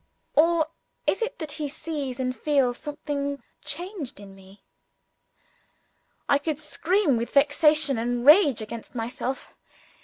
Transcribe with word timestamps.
Or 0.35 0.65
is 1.05 1.21
it, 1.21 1.37
that 1.37 1.51
he 1.51 1.69
sees 1.69 2.19
and 2.19 2.35
feels 2.35 2.79
something 2.79 3.43
changed 3.63 4.19
in 4.19 4.33
Me? 4.33 4.63
I 6.27 6.39
could 6.39 6.57
scream 6.57 7.17
with 7.17 7.29
vexation 7.29 7.99
and 7.99 8.25
rage 8.25 8.63
against 8.63 8.95
myself. 8.95 9.53